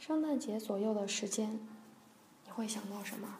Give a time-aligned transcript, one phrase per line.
[0.00, 1.60] 圣诞节左右的时间，
[2.46, 3.38] 你会想到什么？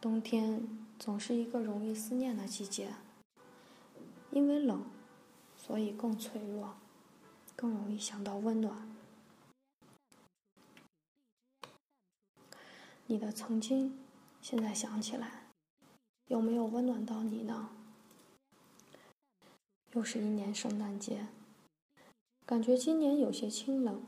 [0.00, 0.66] 冬天
[0.98, 2.94] 总是一个容易思念的季节，
[4.30, 4.82] 因为冷，
[5.54, 6.76] 所以更脆弱，
[7.54, 8.90] 更容易想到温暖。
[13.06, 13.98] 你的曾经，
[14.40, 15.44] 现在想起来，
[16.28, 17.68] 有没有温暖到你呢？
[19.92, 21.26] 又是一年圣诞节，
[22.46, 24.02] 感觉今年有些清冷。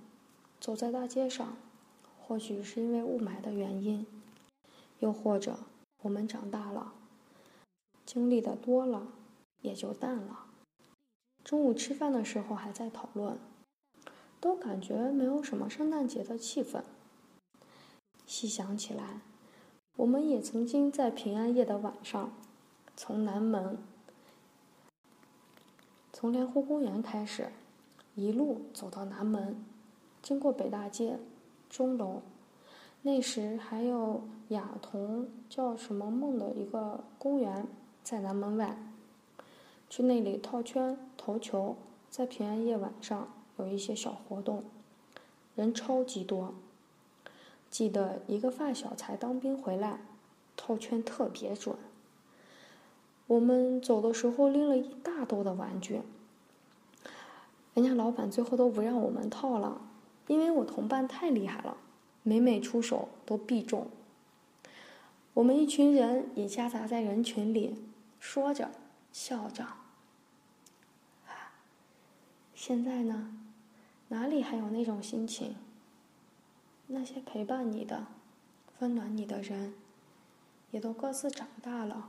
[0.63, 1.57] 走在大街上，
[2.21, 4.07] 或许是因为雾霾的原因，
[5.01, 5.59] 又或者
[6.03, 6.93] 我们长大了，
[8.07, 9.09] 经历的多了，
[9.61, 10.47] 也就淡了。
[11.43, 13.37] 中午吃饭的时候还在讨论，
[14.39, 16.85] 都感觉没有什么圣诞节的气氛。
[18.25, 19.21] 细想起来，
[19.97, 22.33] 我们也曾经在平安夜的晚上，
[22.97, 23.79] 从南门，
[26.13, 27.51] 从莲湖公园开始，
[28.15, 29.65] 一路走到南门，
[30.23, 31.19] 经过北大街、
[31.69, 32.23] 钟楼，
[33.03, 37.67] 那时还有雅童叫什么梦的一个公园
[38.05, 38.77] 在南门外，
[39.91, 41.77] 去那里套圈、投球，
[42.09, 44.63] 在平安夜晚上有一些小活动，
[45.57, 46.55] 人超级多。
[47.69, 50.01] 记得一个发小才当兵回来，
[50.57, 51.75] 套圈特别准。
[53.27, 56.03] 我们走的时候拎了一大兜的玩具，
[57.75, 59.81] 人家老板最后都不让我们套了，
[60.33, 61.77] 因为我同伴太厉害了，
[62.23, 63.91] 每每出手都必中。
[65.35, 67.85] 我们一群人也夹杂在人群里，
[68.19, 68.71] 说着
[69.13, 69.67] 笑着。
[72.55, 73.37] 现在呢，
[74.09, 75.55] 哪里还有那种心情？
[76.87, 78.07] 那些陪伴你的、
[78.79, 79.75] 温暖你的人，
[80.71, 82.09] 也都各自长大了，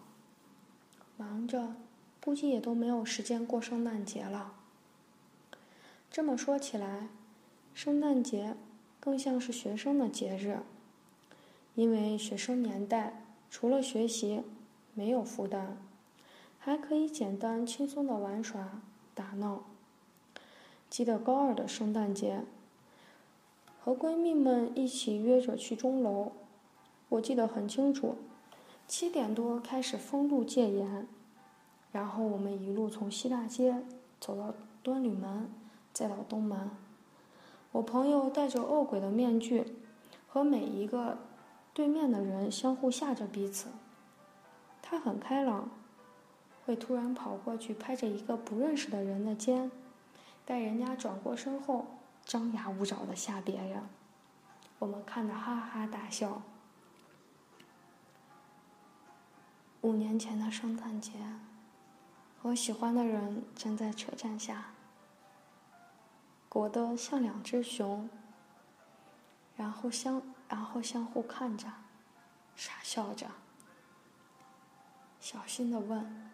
[1.18, 1.76] 忙着，
[2.24, 4.54] 估计也都没有时间过圣诞节了。
[6.10, 7.10] 这么说起来，
[7.74, 8.56] 圣诞节
[9.00, 10.60] 更像是学生的节日，
[11.76, 14.44] 因为学生年代除了学习
[14.94, 15.78] 没有负担，
[16.60, 18.82] 还可以简单轻松的玩耍、
[19.16, 19.64] 打闹。
[20.90, 22.42] 记得高二的圣诞节。
[23.84, 26.32] 和闺蜜们一起约着去钟楼，
[27.10, 28.16] 我记得很清楚，
[28.88, 31.06] 七点多开始封路戒严，
[31.92, 33.84] 然后我们一路从西大街
[34.22, 35.50] 走到端旅门，
[35.92, 36.70] 再到东门。
[37.74, 39.66] 我朋友戴着恶鬼的面具，
[40.28, 41.18] 和每一个
[41.74, 43.68] 对面的人相互吓着彼此。
[44.82, 45.70] 他很开朗，
[46.66, 49.72] 会突然跑过去拍着一个不认识的人的肩，
[50.46, 51.86] 待人家转过身后。
[52.26, 53.84] 张牙舞爪的吓别人，
[54.80, 56.42] 我们看着哈哈大笑。
[59.82, 61.12] 五年前的圣诞节，
[62.42, 64.73] 和喜欢的人站在车站下，
[66.54, 68.08] 裹得像两只熊，
[69.56, 71.66] 然后相然后相互看着，
[72.56, 73.26] 傻笑着，
[75.20, 76.32] 小心的问：“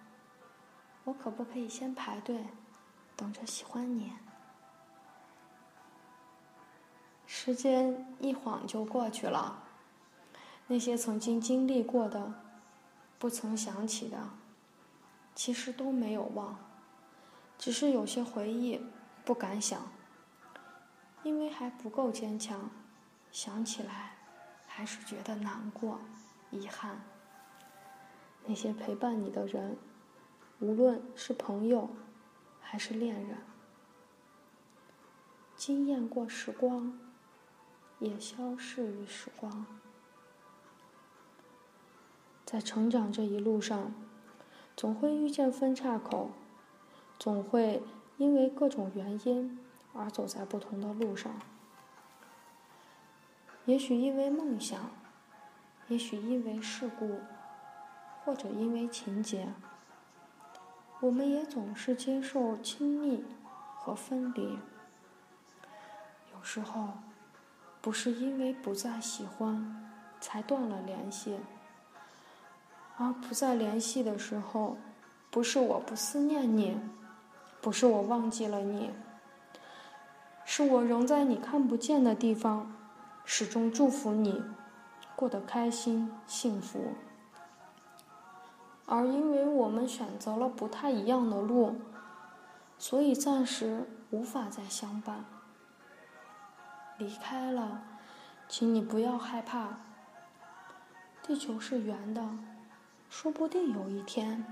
[1.05, 2.47] 我可不可以先排队，
[3.15, 4.11] 等着喜欢你？”
[7.25, 9.63] 时间一晃就过去了，
[10.67, 12.33] 那些曾经经历过的、
[13.17, 14.31] 不曾想起的，
[15.33, 16.57] 其实都没有忘，
[17.57, 18.85] 只是有些回忆
[19.23, 19.81] 不敢想，
[21.23, 22.69] 因为还不够坚强，
[23.31, 24.17] 想起来
[24.67, 25.99] 还是觉得难过、
[26.51, 27.01] 遗憾。
[28.45, 29.77] 那些陪伴你的人，
[30.59, 31.89] 无论是朋友
[32.59, 33.37] 还是恋人，
[35.55, 36.97] 惊艳过时光。
[37.99, 39.65] 也消逝于时光。
[42.45, 43.93] 在成长这一路上，
[44.73, 46.31] 总会遇见分岔口，
[47.19, 47.83] 总会
[48.15, 49.59] 因为各种原因
[49.93, 51.31] 而走在不同的路上。
[53.65, 54.89] 也许因为梦想，
[55.87, 57.19] 也许因为事故，
[58.23, 59.47] 或者因为情节，
[60.99, 63.23] 我们也总是接受亲密
[63.75, 64.59] 和分离。
[66.33, 66.89] 有时候。
[67.81, 69.89] 不是因为不再喜欢
[70.19, 71.39] 才断了联系，
[72.97, 74.75] 而不再联系的时候，
[75.31, 76.77] 不是我不思念你，
[77.61, 78.91] 不是我忘记了你，
[80.51, 82.73] 是我仍在你看不见的地方，
[83.23, 84.43] 始终祝福你
[85.15, 86.95] 过得开心幸福。
[88.87, 91.75] 而因为我们选择了不太一样的路，
[92.79, 95.23] 所以暂时无法再相伴。
[96.97, 97.83] 离开了，
[98.47, 99.77] 请你不要害怕。
[101.21, 102.27] 地球是圆的，
[103.07, 104.43] 说不定有一天，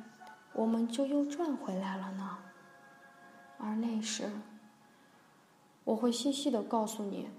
[0.54, 2.38] 我们就又转回来了呢。
[3.58, 4.30] 而那时，
[5.88, 7.30] 我会细细的告诉你，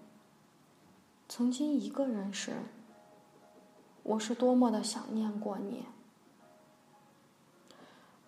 [1.29, 2.63] 曾经一个人时，
[4.03, 5.85] 我是多么的想念过你。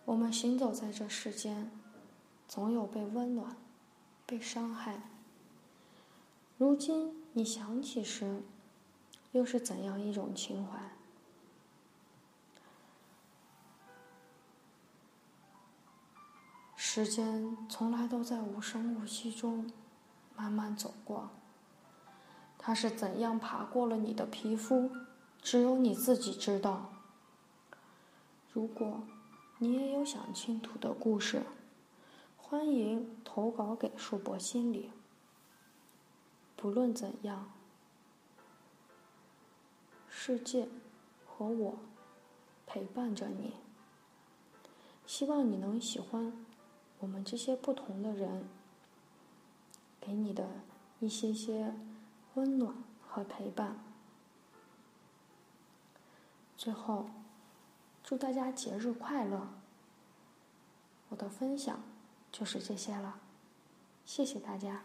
[0.04, 1.70] 我们行走在这世间，
[2.46, 3.56] 总有被温暖、
[4.26, 5.00] 被伤害。
[6.58, 8.42] 如今你想起时，
[9.32, 10.78] 又是怎样一种情怀？
[16.76, 19.70] 时间从来都在无声无息中
[20.40, 21.28] 慢慢走过，
[22.56, 24.90] 它是怎样爬过了你的皮肤，
[25.42, 26.90] 只有你自己知道。
[28.50, 29.02] 如果
[29.58, 31.42] 你也有想倾吐的故事，
[32.38, 34.90] 欢迎投稿给树博心理。
[36.56, 37.50] 不论怎样，
[40.08, 40.70] 世界
[41.26, 41.74] 和我
[42.66, 43.56] 陪伴着你。
[45.06, 46.32] 希望你能喜欢。
[47.00, 48.48] 我们这些不同的人，
[50.00, 50.48] 给你的
[50.98, 51.74] 一些些
[52.34, 52.74] 温暖
[53.06, 53.76] 和陪伴。
[56.56, 57.10] 最后，
[58.02, 59.48] 祝大家节日快乐！
[61.10, 61.80] 我的分享
[62.30, 63.18] 就是这些了，
[64.04, 64.82] 谢谢大家。